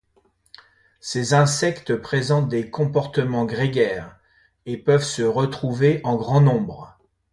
Ces 0.99 1.35
insectes 1.35 1.95
présentent 1.95 2.47
des 2.49 2.71
comportements 2.71 3.45
grégaires 3.45 4.17
et 4.65 4.77
peuvent 4.77 5.03
se 5.03 5.21
retrouver 5.21 6.01
en 6.03 6.15
grand 6.15 6.41
nombre. 6.41 6.97